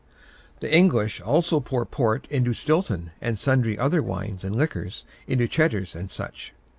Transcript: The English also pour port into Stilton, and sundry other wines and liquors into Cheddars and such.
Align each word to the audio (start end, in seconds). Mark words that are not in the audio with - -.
The 0.61 0.75
English 0.75 1.21
also 1.21 1.59
pour 1.59 1.85
port 1.85 2.25
into 2.31 2.53
Stilton, 2.55 3.11
and 3.21 3.37
sundry 3.37 3.77
other 3.77 4.01
wines 4.01 4.43
and 4.43 4.55
liquors 4.55 5.05
into 5.27 5.47
Cheddars 5.47 5.95
and 5.95 6.09
such. 6.09 6.55